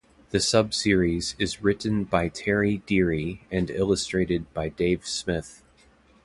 The 0.31 0.39
sub-series 0.39 1.35
is 1.37 1.61
written 1.61 2.05
by 2.05 2.27
Terry 2.29 2.79
Deary 2.87 3.43
and 3.51 3.69
illustrated 3.69 4.51
by 4.51 4.69
Dave 4.69 5.05
Smith. 5.05 5.61